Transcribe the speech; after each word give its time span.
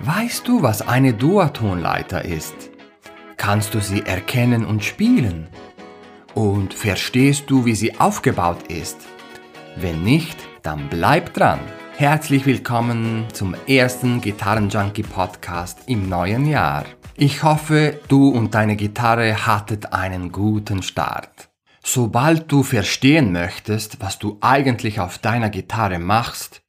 Weißt 0.00 0.46
du, 0.46 0.60
was 0.62 0.86
eine 0.86 1.14
Duatonleiter 1.14 2.22
ist? 2.22 2.54
Kannst 3.38 3.72
du 3.72 3.80
sie 3.80 4.02
erkennen 4.02 4.66
und 4.66 4.84
spielen? 4.84 5.48
Und 6.34 6.74
verstehst 6.74 7.44
du, 7.48 7.64
wie 7.64 7.74
sie 7.74 7.98
aufgebaut 7.98 8.64
ist? 8.68 8.98
Wenn 9.74 10.02
nicht, 10.02 10.36
dann 10.62 10.90
bleib 10.90 11.32
dran. 11.32 11.60
Herzlich 11.96 12.44
willkommen 12.44 13.24
zum 13.32 13.56
ersten 13.66 14.20
Gitarrenjunkie 14.20 15.02
Podcast 15.02 15.78
im 15.86 16.10
neuen 16.10 16.46
Jahr. 16.46 16.84
Ich 17.16 17.42
hoffe, 17.42 17.98
du 18.08 18.28
und 18.28 18.54
deine 18.54 18.76
Gitarre 18.76 19.46
hattet 19.46 19.94
einen 19.94 20.30
guten 20.30 20.82
Start. 20.82 21.48
Sobald 21.82 22.52
du 22.52 22.62
verstehen 22.62 23.32
möchtest, 23.32 24.02
was 24.02 24.18
du 24.18 24.36
eigentlich 24.42 25.00
auf 25.00 25.16
deiner 25.16 25.48
Gitarre 25.48 25.98
machst, 25.98 26.60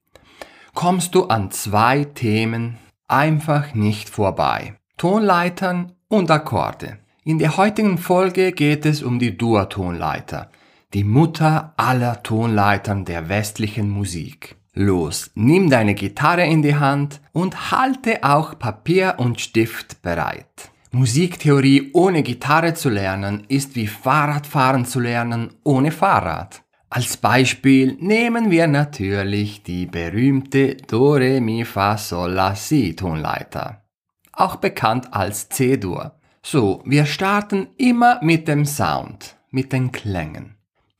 kommst 0.74 1.14
du 1.14 1.26
an 1.26 1.52
zwei 1.52 2.06
Themen 2.06 2.78
einfach 3.08 3.74
nicht 3.74 4.10
vorbei. 4.10 4.76
Tonleitern 4.98 5.94
und 6.08 6.32
Akkorde. 6.32 7.00
In 7.24 7.40
der 7.40 7.58
heutigen 7.58 7.98
Folge 7.98 8.52
geht 8.52 8.86
es 8.86 9.04
um 9.04 9.20
die 9.20 9.38
Dur-Tonleiter, 9.38 10.50
die 10.94 11.04
Mutter 11.04 11.74
aller 11.78 12.24
Tonleitern 12.24 13.06
der 13.06 13.30
westlichen 13.30 13.90
Musik. 13.90 14.56
Los, 14.74 15.32
nimm 15.36 15.70
deine 15.70 15.96
Gitarre 15.96 16.46
in 16.46 16.62
die 16.62 16.76
Hand 16.76 17.20
und 17.34 17.72
halte 17.72 18.24
auch 18.24 18.58
Papier 18.58 19.16
und 19.18 19.42
Stift 19.42 20.02
bereit. 20.02 20.72
Musiktheorie 20.92 21.90
ohne 21.94 22.24
Gitarre 22.24 22.74
zu 22.76 22.90
lernen 22.90 23.44
ist 23.50 23.76
wie 23.76 23.88
Fahrradfahren 23.88 24.86
zu 24.86 25.00
lernen 25.00 25.54
ohne 25.64 25.92
Fahrrad. 25.92 26.64
Als 26.90 27.18
Beispiel 27.18 27.98
nehmen 28.00 28.50
wir 28.50 28.66
natürlich 28.68 29.62
die 29.62 29.86
berühmte 29.86 30.76
Do 30.76 31.16
Re 31.16 31.42
Mi 31.42 31.66
Fa 31.66 31.98
Sol 31.98 32.32
La 32.32 32.56
Si 32.56 32.96
Tonleiter, 32.96 33.84
auch 34.32 34.56
bekannt 34.56 35.14
als 35.14 35.50
C-Dur. 35.50 36.14
So, 36.42 36.82
wir 36.86 37.06
starten 37.06 37.68
immer 37.78 38.20
mit 38.24 38.48
dem 38.48 38.66
Sound, 38.66 39.36
mit 39.52 39.74
den 39.74 39.92
Klängen. 39.92 40.56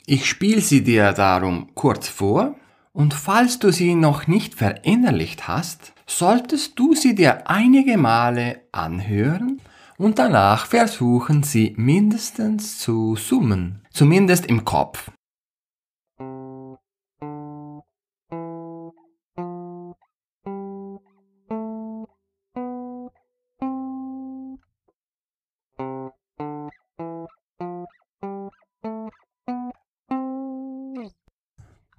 Ich 0.06 0.26
spiele 0.26 0.60
sie 0.60 0.84
dir 0.84 1.14
darum 1.14 1.74
kurz 1.74 2.10
vor 2.10 2.56
und 2.92 3.14
falls 3.14 3.60
du 3.60 3.72
sie 3.72 3.96
noch 3.96 4.28
nicht 4.28 4.56
verinnerlicht 4.56 5.48
hast, 5.48 5.94
solltest 6.06 6.78
du 6.78 6.96
sie 6.96 7.16
dir 7.16 7.50
einige 7.50 7.98
Male 7.98 8.62
anhören 8.74 9.62
und 9.98 10.20
danach 10.20 10.66
versuchen 10.66 11.44
sie 11.44 11.74
mindestens 11.78 12.78
zu 12.78 13.16
summen, 13.16 13.82
zumindest 13.92 14.46
im 14.48 14.66
Kopf. 14.66 15.12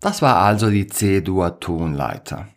Das 0.00 0.22
war 0.22 0.36
also 0.36 0.70
die 0.70 0.86
C-Dur-Tonleiter. 0.86 2.48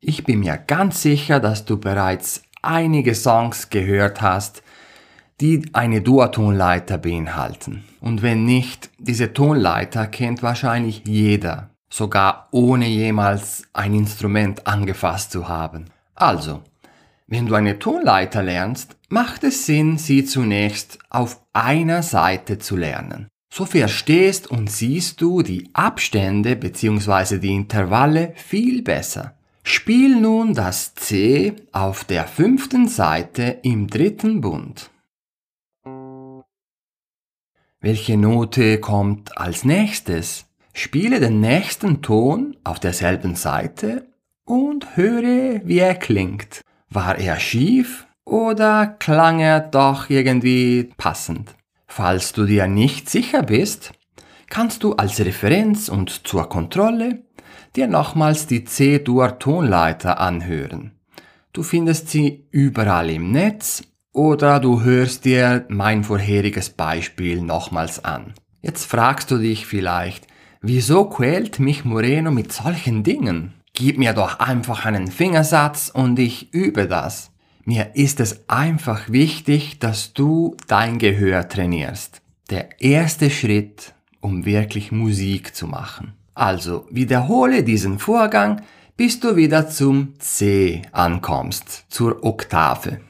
Ich 0.00 0.24
bin 0.24 0.40
mir 0.40 0.56
ganz 0.56 1.02
sicher, 1.02 1.40
dass 1.40 1.64
du 1.64 1.78
bereits 1.78 2.42
einige 2.62 3.14
Songs 3.14 3.70
gehört 3.70 4.22
hast, 4.22 4.62
die 5.40 5.68
eine 5.72 6.02
Dur-Tonleiter 6.02 6.98
beinhalten. 6.98 7.84
Und 8.00 8.22
wenn 8.22 8.44
nicht, 8.44 8.90
diese 8.98 9.32
Tonleiter 9.32 10.06
kennt 10.06 10.42
wahrscheinlich 10.42 11.02
jeder, 11.06 11.70
sogar 11.90 12.48
ohne 12.52 12.86
jemals 12.86 13.64
ein 13.72 13.94
Instrument 13.94 14.66
angefasst 14.66 15.32
zu 15.32 15.48
haben. 15.48 15.86
Also, 16.14 16.62
wenn 17.26 17.46
du 17.46 17.54
eine 17.54 17.78
Tonleiter 17.78 18.42
lernst, 18.42 18.96
macht 19.08 19.42
es 19.42 19.66
Sinn, 19.66 19.98
sie 19.98 20.24
zunächst 20.24 20.98
auf 21.10 21.40
einer 21.52 22.02
Seite 22.02 22.58
zu 22.58 22.76
lernen. 22.76 23.28
So 23.56 23.66
verstehst 23.66 24.50
und 24.50 24.68
siehst 24.68 25.20
du 25.20 25.42
die 25.42 25.70
Abstände 25.74 26.56
bzw. 26.56 27.38
die 27.38 27.54
Intervalle 27.54 28.32
viel 28.34 28.82
besser. 28.82 29.36
Spiel 29.62 30.20
nun 30.20 30.54
das 30.54 30.96
C 30.96 31.54
auf 31.70 32.02
der 32.02 32.26
fünften 32.26 32.88
Seite 32.88 33.60
im 33.62 33.86
dritten 33.86 34.40
Bund. 34.40 34.90
Welche 37.80 38.16
Note 38.16 38.80
kommt 38.80 39.38
als 39.38 39.64
nächstes? 39.64 40.46
Spiele 40.72 41.20
den 41.20 41.38
nächsten 41.38 42.02
Ton 42.02 42.56
auf 42.64 42.80
derselben 42.80 43.36
Seite 43.36 44.08
und 44.44 44.96
höre, 44.96 45.60
wie 45.64 45.78
er 45.78 45.94
klingt. 45.94 46.60
War 46.90 47.18
er 47.20 47.38
schief 47.38 48.08
oder 48.24 48.88
klang 48.98 49.38
er 49.38 49.60
doch 49.60 50.10
irgendwie 50.10 50.90
passend? 50.96 51.54
Falls 51.96 52.32
du 52.32 52.44
dir 52.44 52.66
nicht 52.66 53.08
sicher 53.08 53.44
bist, 53.44 53.92
kannst 54.50 54.82
du 54.82 54.94
als 54.94 55.20
Referenz 55.20 55.88
und 55.88 56.26
zur 56.26 56.48
Kontrolle 56.48 57.22
dir 57.76 57.86
nochmals 57.86 58.48
die 58.48 58.64
C-Dur-Tonleiter 58.64 60.18
anhören. 60.18 60.98
Du 61.52 61.62
findest 61.62 62.08
sie 62.08 62.48
überall 62.50 63.10
im 63.10 63.30
Netz 63.30 63.84
oder 64.12 64.58
du 64.58 64.82
hörst 64.82 65.24
dir 65.24 65.66
mein 65.68 66.02
vorheriges 66.02 66.70
Beispiel 66.70 67.40
nochmals 67.40 68.04
an. 68.04 68.34
Jetzt 68.60 68.86
fragst 68.86 69.30
du 69.30 69.38
dich 69.38 69.64
vielleicht, 69.64 70.26
wieso 70.60 71.08
quält 71.08 71.60
mich 71.60 71.84
Moreno 71.84 72.32
mit 72.32 72.52
solchen 72.52 73.04
Dingen? 73.04 73.54
Gib 73.72 73.98
mir 73.98 74.14
doch 74.14 74.40
einfach 74.40 74.84
einen 74.84 75.06
Fingersatz 75.06 75.92
und 75.94 76.18
ich 76.18 76.52
übe 76.52 76.88
das. 76.88 77.30
Mir 77.66 77.94
ist 77.94 78.20
es 78.20 78.46
einfach 78.46 79.08
wichtig, 79.10 79.78
dass 79.78 80.12
du 80.12 80.54
dein 80.66 80.98
Gehör 80.98 81.48
trainierst. 81.48 82.20
Der 82.50 82.78
erste 82.82 83.30
Schritt, 83.30 83.94
um 84.20 84.44
wirklich 84.44 84.92
Musik 84.92 85.54
zu 85.54 85.66
machen. 85.66 86.12
Also 86.34 86.86
wiederhole 86.90 87.64
diesen 87.64 87.98
Vorgang, 87.98 88.60
bis 88.98 89.18
du 89.18 89.36
wieder 89.36 89.68
zum 89.70 90.12
C 90.18 90.82
ankommst, 90.92 91.86
zur 91.88 92.22
Oktave. 92.22 93.00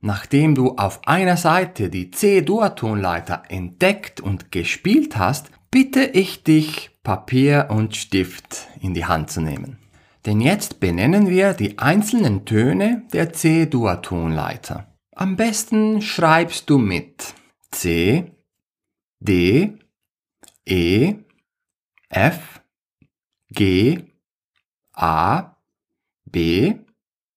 Nachdem 0.00 0.56
du 0.56 0.74
auf 0.76 1.06
einer 1.06 1.36
Seite 1.36 1.88
die 1.88 2.10
C-Dur-Tonleiter 2.10 3.44
entdeckt 3.48 4.20
und 4.20 4.50
gespielt 4.50 5.16
hast, 5.16 5.52
bitte 5.72 6.04
ich 6.04 6.44
dich, 6.44 6.90
Papier 7.02 7.66
und 7.70 7.96
Stift 7.96 8.68
in 8.80 8.94
die 8.94 9.06
Hand 9.06 9.30
zu 9.30 9.40
nehmen. 9.40 9.78
Denn 10.24 10.40
jetzt 10.40 10.78
benennen 10.78 11.28
wir 11.28 11.54
die 11.54 11.78
einzelnen 11.78 12.44
Töne 12.44 13.02
der 13.12 13.32
C-Dur-Tonleiter. 13.32 14.86
Am 15.16 15.34
besten 15.34 16.00
schreibst 16.00 16.70
du 16.70 16.78
mit 16.78 17.34
C, 17.72 18.30
D, 19.18 19.72
E, 20.64 21.14
F, 22.08 22.60
G, 23.48 24.04
A, 24.92 25.56
B 26.24 26.74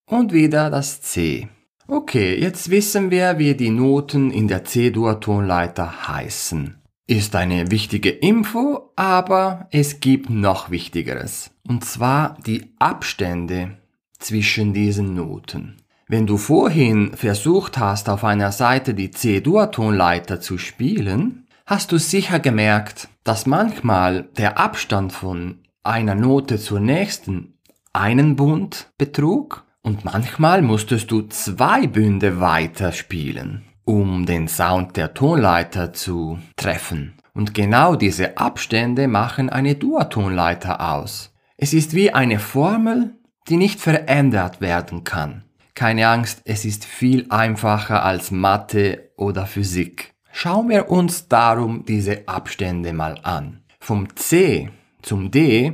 und 0.06 0.34
wieder 0.34 0.70
das 0.70 1.02
C. 1.02 1.48
Okay, 1.88 2.40
jetzt 2.40 2.70
wissen 2.70 3.10
wir, 3.10 3.40
wie 3.40 3.56
die 3.56 3.72
Noten 3.72 4.30
in 4.30 4.48
der 4.48 4.66
C-Dur-Tonleiter 4.66 6.08
heißen 6.08 6.85
ist 7.08 7.36
eine 7.36 7.70
wichtige 7.70 8.10
Info, 8.10 8.92
aber 8.96 9.68
es 9.72 10.00
gibt 10.00 10.30
noch 10.30 10.72
Wichtigeres. 10.72 11.52
Und 11.68 11.86
zwar 11.86 12.38
die 12.46 12.74
Abstände 12.80 13.78
zwischen 14.18 14.74
diesen 14.74 15.14
Noten. 15.14 15.78
Wenn 16.08 16.28
du 16.28 16.38
vorhin 16.38 17.14
versucht 17.16 17.78
hast, 17.78 18.10
auf 18.10 18.24
einer 18.24 18.52
Seite 18.52 18.94
die 18.94 19.12
C-Dur-Tonleiter 19.12 20.40
zu 20.40 20.58
spielen, 20.58 21.48
hast 21.66 21.92
du 21.92 21.98
sicher 21.98 22.40
gemerkt, 22.40 23.08
dass 23.24 23.46
manchmal 23.46 24.30
der 24.38 24.60
Abstand 24.60 25.14
von 25.14 25.60
einer 25.84 26.16
Note 26.16 26.60
zur 26.60 26.80
nächsten 26.80 27.60
einen 27.94 28.36
Bund 28.36 28.92
betrug 28.98 29.66
und 29.82 30.06
manchmal 30.06 30.62
musstest 30.62 31.12
du 31.12 31.24
zwei 31.24 31.88
Bünde 31.88 32.40
weiter 32.40 32.92
spielen 32.92 33.65
um 33.86 34.26
den 34.26 34.48
Sound 34.48 34.98
der 34.98 35.14
Tonleiter 35.14 35.94
zu 35.94 36.40
treffen. 36.56 37.14
Und 37.34 37.54
genau 37.54 37.96
diese 37.96 38.38
Abstände 38.38 39.08
machen 39.08 39.50
eine 39.50 39.76
Dur-Tonleiter 39.76 40.94
aus. 40.94 41.34
Es 41.58 41.74
ist 41.74 41.94
wie 41.94 42.12
eine 42.12 42.40
Formel, 42.40 43.16
die 43.48 43.58
nicht 43.58 43.80
verändert 43.80 44.62
werden 44.62 45.04
kann. 45.04 45.44
Keine 45.76 46.08
Angst, 46.08 46.42
es 46.46 46.66
ist 46.66 46.86
viel 46.86 47.28
einfacher 47.30 48.04
als 48.04 48.32
Mathe 48.32 49.12
oder 49.18 49.46
Physik. 49.46 50.14
Schauen 50.32 50.70
wir 50.70 50.90
uns 50.90 51.28
darum 51.28 51.86
diese 51.86 52.28
Abstände 52.28 52.94
mal 52.94 53.20
an. 53.24 53.62
Vom 53.80 54.16
C 54.16 54.70
zum 55.02 55.32
D 55.32 55.74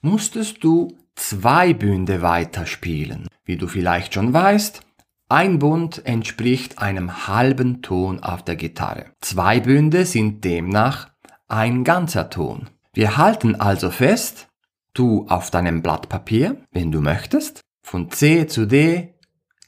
musstest 0.00 0.64
du 0.64 0.96
zwei 1.14 1.72
Bünde 1.74 2.22
weiterspielen. 2.22 3.28
Wie 3.44 3.56
du 3.56 3.68
vielleicht 3.68 4.14
schon 4.14 4.32
weißt, 4.32 4.82
ein 5.32 5.58
Bund 5.58 6.04
entspricht 6.04 6.78
einem 6.78 7.26
halben 7.26 7.80
Ton 7.80 8.22
auf 8.22 8.44
der 8.44 8.54
Gitarre. 8.54 9.06
Zwei 9.22 9.60
Bünde 9.60 10.04
sind 10.04 10.44
demnach 10.44 11.08
ein 11.48 11.84
ganzer 11.84 12.28
Ton. 12.28 12.68
Wir 12.92 13.16
halten 13.16 13.58
also 13.58 13.90
fest, 13.90 14.48
du 14.92 15.26
auf 15.30 15.50
deinem 15.50 15.80
Blatt 15.80 16.10
Papier, 16.10 16.62
wenn 16.70 16.92
du 16.92 17.00
möchtest, 17.00 17.62
von 17.82 18.10
C 18.10 18.46
zu 18.46 18.66
D 18.66 19.14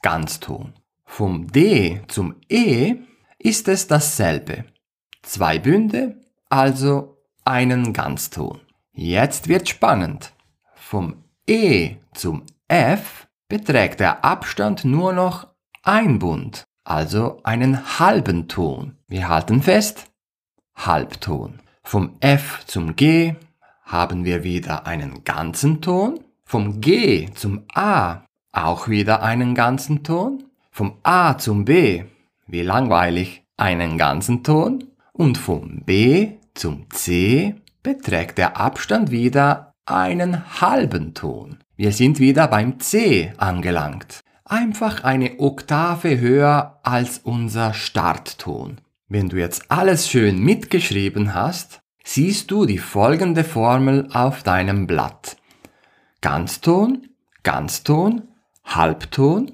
Ganzton. 0.03 0.73
Vom 1.03 1.47
D 1.47 2.03
zum 2.09 2.35
E 2.47 2.97
ist 3.39 3.67
es 3.67 3.87
dasselbe. 3.87 4.65
Zwei 5.23 5.57
Bünde, 5.57 6.21
also 6.47 7.17
einen 7.43 7.91
Ganzton. 7.91 8.61
Jetzt 8.93 9.47
wird 9.47 9.67
spannend. 9.67 10.31
Vom 10.75 11.23
E 11.47 11.95
zum 12.13 12.43
F 12.67 13.27
beträgt 13.47 13.99
der 13.99 14.23
Abstand 14.23 14.85
nur 14.85 15.11
noch 15.11 15.54
ein 15.85 16.17
Bund, 16.17 16.65
also 16.83 17.39
einen 17.43 17.99
halben 17.99 18.47
Ton. 18.47 18.97
Wir 19.07 19.29
halten 19.29 19.61
fest, 19.61 20.07
Halbton. 20.75 21.59
Vom 21.83 22.17
F 22.21 22.63
zum 22.65 22.95
G 22.95 23.35
haben 23.83 24.25
wir 24.25 24.43
wieder 24.43 24.87
einen 24.87 25.23
ganzen 25.23 25.81
Ton. 25.81 26.19
Vom 26.43 26.81
G 26.81 27.29
zum 27.35 27.65
A 27.75 28.23
auch 28.51 28.87
wieder 28.87 29.21
einen 29.21 29.53
ganzen 29.53 30.03
Ton. 30.03 30.45
Vom 30.71 30.97
A 31.03 31.37
zum 31.37 31.65
B, 31.65 32.03
wie 32.47 32.63
langweilig, 32.63 33.43
einen 33.55 33.99
ganzen 33.99 34.43
Ton. 34.43 34.85
Und 35.13 35.37
vom 35.37 35.83
B 35.85 36.31
zum 36.55 36.89
C 36.89 37.55
beträgt 37.83 38.39
der 38.39 38.57
Abstand 38.57 39.11
wieder 39.11 39.73
einen 39.85 40.59
halben 40.59 41.13
Ton. 41.13 41.59
Wir 41.75 41.91
sind 41.91 42.19
wieder 42.19 42.47
beim 42.47 42.79
C 42.79 43.33
angelangt. 43.37 44.24
Einfach 44.47 45.03
eine 45.03 45.39
Oktave 45.39 46.19
höher 46.19 46.79
als 46.83 47.17
unser 47.17 47.73
Startton. 47.73 48.79
Wenn 49.07 49.27
du 49.27 49.37
jetzt 49.37 49.71
alles 49.71 50.07
schön 50.07 50.37
mitgeschrieben 50.37 51.33
hast, 51.33 51.81
siehst 52.03 52.51
du 52.51 52.67
die 52.67 52.77
folgende 52.77 53.43
Formel 53.43 54.07
auf 54.13 54.43
deinem 54.43 54.85
Blatt. 54.85 55.37
Ganzton, 56.21 57.09
Ganzton, 57.41 58.27
Halbton, 58.63 59.51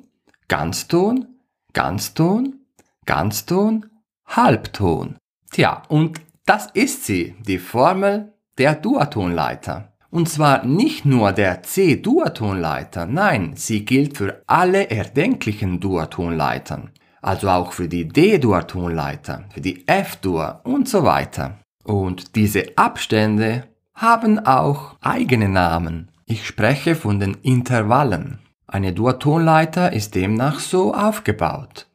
Ganzton, 0.49 1.27
Ganzton, 1.71 2.59
Ganzton, 3.05 3.85
Halbton. 4.25 5.15
Tja, 5.51 5.83
und 5.87 6.19
das 6.45 6.67
ist 6.73 7.05
sie, 7.05 7.37
die 7.39 7.59
Formel 7.59 8.33
der 8.57 8.75
Duatonleiter. 8.75 9.90
Und 10.11 10.27
zwar 10.27 10.65
nicht 10.65 11.05
nur 11.05 11.31
der 11.31 11.63
C-Duatonleiter, 11.63 13.05
nein, 13.05 13.53
sie 13.55 13.85
gilt 13.85 14.17
für 14.17 14.43
alle 14.45 14.89
erdenklichen 14.89 15.79
Duatonleitern. 15.79 16.91
Also 17.21 17.49
auch 17.49 17.71
für 17.71 17.87
die 17.87 18.07
D-Dur-Tonleiter, 18.07 19.45
für 19.53 19.61
die 19.61 19.87
F-Dur 19.87 20.61
und 20.63 20.89
so 20.89 21.03
weiter. 21.03 21.59
Und 21.83 22.35
diese 22.35 22.77
Abstände 22.77 23.63
haben 23.93 24.39
auch 24.39 24.97
eigene 25.01 25.47
Namen. 25.47 26.09
Ich 26.25 26.45
spreche 26.45 26.95
von 26.95 27.19
den 27.19 27.35
Intervallen. 27.35 28.39
Eine 28.67 28.93
Dur-Tonleiter 28.93 29.93
ist 29.93 30.15
demnach 30.15 30.59
so 30.59 30.93
aufgebaut. 30.93 31.87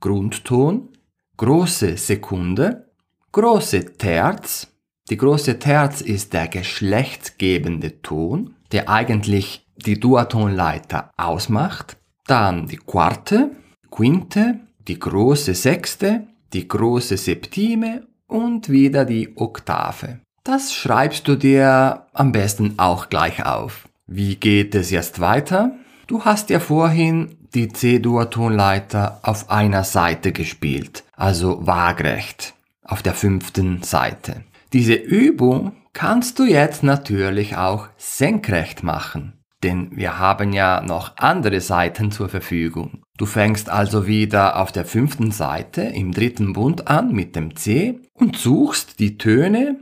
Grundton, 0.00 0.90
große 1.36 1.96
Sekunde, 1.96 2.90
große 3.32 3.96
Terz, 3.96 4.73
die 5.10 5.16
große 5.18 5.58
Terz 5.58 6.00
ist 6.00 6.32
der 6.32 6.48
geschlechtsgebende 6.48 8.00
Ton, 8.00 8.54
der 8.72 8.88
eigentlich 8.88 9.66
die 9.76 10.00
Duatonleiter 10.00 11.10
ausmacht. 11.16 11.98
Dann 12.26 12.66
die 12.66 12.78
Quarte, 12.78 13.50
Quinte, 13.90 14.60
die 14.88 14.98
große 14.98 15.54
Sechste, 15.54 16.26
die 16.54 16.66
große 16.66 17.18
Septime 17.18 18.06
und 18.26 18.70
wieder 18.70 19.04
die 19.04 19.36
Oktave. 19.36 20.20
Das 20.42 20.72
schreibst 20.72 21.28
du 21.28 21.36
dir 21.36 22.06
am 22.12 22.32
besten 22.32 22.78
auch 22.78 23.10
gleich 23.10 23.44
auf. 23.44 23.88
Wie 24.06 24.36
geht 24.36 24.74
es 24.74 24.90
jetzt 24.90 25.20
weiter? 25.20 25.72
Du 26.06 26.24
hast 26.24 26.50
ja 26.50 26.60
vorhin 26.60 27.36
die 27.54 27.68
C-Dur-Tonleiter 27.68 29.20
auf 29.22 29.50
einer 29.50 29.84
Seite 29.84 30.32
gespielt, 30.32 31.04
also 31.16 31.66
waagrecht, 31.66 32.54
auf 32.82 33.02
der 33.02 33.14
fünften 33.14 33.82
Seite. 33.82 34.44
Diese 34.74 34.94
Übung 34.94 35.76
kannst 35.92 36.40
du 36.40 36.44
jetzt 36.44 36.82
natürlich 36.82 37.56
auch 37.56 37.86
senkrecht 37.96 38.82
machen, 38.82 39.34
denn 39.62 39.96
wir 39.96 40.18
haben 40.18 40.52
ja 40.52 40.82
noch 40.82 41.16
andere 41.16 41.60
Seiten 41.60 42.10
zur 42.10 42.28
Verfügung. 42.28 43.04
Du 43.16 43.24
fängst 43.24 43.70
also 43.70 44.08
wieder 44.08 44.60
auf 44.60 44.72
der 44.72 44.84
fünften 44.84 45.30
Seite 45.30 45.82
im 45.82 46.10
dritten 46.10 46.54
Bund 46.54 46.88
an 46.88 47.12
mit 47.12 47.36
dem 47.36 47.54
C 47.54 48.00
und 48.14 48.36
suchst 48.36 48.98
die 48.98 49.16
Töne 49.16 49.76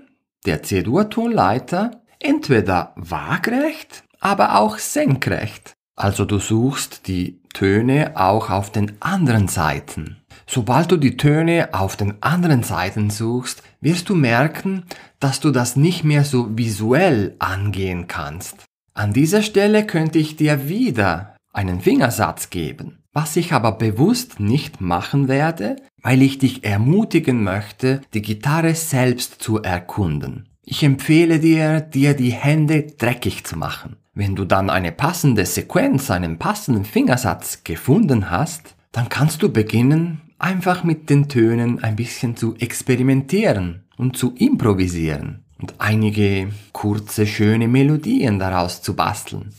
der 0.45 0.63
C-Dur-Tonleiter 0.63 2.03
entweder 2.21 2.93
waagrecht, 2.97 4.05
aber 4.21 4.59
auch 4.59 4.77
senkrecht. 4.77 5.73
Also 5.97 6.27
du 6.27 6.39
suchst 6.39 7.09
die 7.09 7.41
Töne 7.55 8.13
auch 8.17 8.51
auf 8.51 8.71
den 8.71 9.01
anderen 9.01 9.49
Seiten. 9.49 10.22
Sobald 10.55 10.93
du 10.93 10.99
die 10.99 11.17
Töne 11.17 11.71
auf 11.73 11.97
den 11.97 12.23
anderen 12.23 12.63
Seiten 12.63 13.09
suchst, 13.09 13.63
wirst 13.81 14.11
du 14.11 14.15
merken, 14.15 14.83
dass 15.19 15.41
du 15.41 15.51
das 15.51 15.77
nicht 15.77 16.05
mehr 16.05 16.25
so 16.25 16.59
visuell 16.59 17.37
angehen 17.39 18.07
kannst. 18.07 18.57
An 18.93 19.15
dieser 19.15 19.41
Stelle 19.41 19.87
könnte 19.87 20.19
ich 20.19 20.37
dir 20.37 20.69
wieder 20.69 21.37
einen 21.55 21.81
Fingersatz 21.81 22.51
geben, 22.51 22.99
was 23.15 23.35
ich 23.37 23.55
aber 23.55 23.73
bewusst 23.73 24.41
nicht 24.41 24.83
machen 24.83 25.27
werde, 25.27 25.77
weil 26.03 26.21
ich 26.21 26.37
dich 26.37 26.65
ermutigen 26.65 27.43
möchte, 27.43 28.03
die 28.13 28.21
Gitarre 28.21 28.75
selbst 28.75 29.43
zu 29.43 29.63
erkunden. 29.63 30.51
Ich 30.67 30.83
empfehle 30.83 31.41
dir, 31.41 31.81
dir 31.81 32.13
die 32.13 32.33
Hände 32.33 32.83
dreckig 32.83 33.45
zu 33.45 33.57
machen. 33.57 33.97
Wenn 34.13 34.37
du 34.37 34.45
dann 34.45 34.69
eine 34.69 34.93
passende 34.93 35.47
Sequenz, 35.47 36.11
einen 36.11 36.39
passenden 36.39 36.85
Fingersatz 36.85 37.65
gefunden 37.65 38.31
hast, 38.31 38.75
dann 38.93 39.09
kannst 39.09 39.43
du 39.43 39.51
beginnen, 39.51 40.21
einfach 40.43 40.83
mit 40.83 41.09
den 41.09 41.29
Tönen 41.29 41.83
ein 41.83 41.97
bisschen 41.97 42.37
zu 42.37 42.57
experimentieren 42.57 43.85
und 43.97 44.17
zu 44.17 44.35
improvisieren 44.35 45.45
und 45.61 45.75
einige 45.79 46.49
kurze, 46.73 47.27
schöne 47.27 47.69
Melodien 47.69 48.39
daraus 48.39 48.83
zu 48.83 48.95
basteln. 48.97 49.55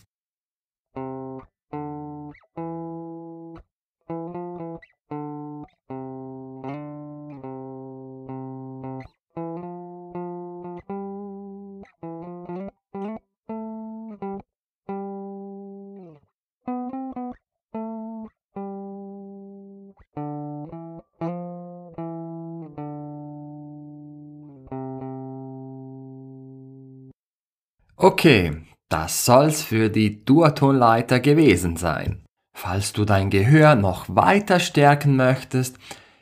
Okay, 28.03 28.51
das 28.89 29.24
soll's 29.24 29.62
für 29.62 29.89
die 29.89 30.25
Duatonleiter 30.25 31.22
gewesen 31.22 31.77
sein. 31.77 32.22
Falls 32.53 32.91
du 32.91 33.05
dein 33.05 33.29
Gehör 33.29 33.75
noch 33.75 34.07
weiter 34.10 34.60
stärken 34.60 35.15
möchtest, 35.15 35.77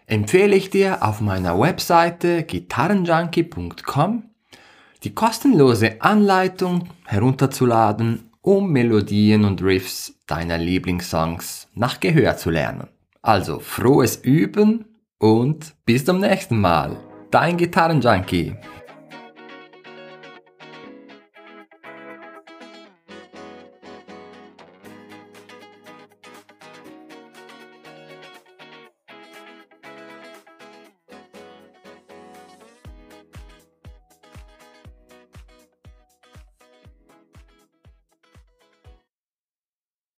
empfehle 0.05 0.55
ich 0.55 0.69
dir 0.69 1.01
auf 1.01 1.21
meiner 1.21 1.59
Webseite 1.59 2.43
gitarrenjunkie.com 2.43 4.29
die 5.03 5.15
kostenlose 5.15 5.99
Anleitung 6.03 6.87
herunterzuladen, 7.07 8.29
um 8.41 8.71
Melodien 8.71 9.43
und 9.43 9.63
Riffs 9.63 10.13
deiner 10.27 10.59
Lieblingssongs 10.59 11.67
nach 11.73 11.99
Gehör 11.99 12.37
zu 12.37 12.51
lernen. 12.51 12.89
Also 13.23 13.57
frohes 13.57 14.17
Üben 14.17 14.85
und 15.17 15.73
bis 15.85 16.05
zum 16.05 16.19
nächsten 16.19 16.61
Mal. 16.61 16.97
Dein 17.31 17.57
Gitarrenjunkie. 17.57 18.55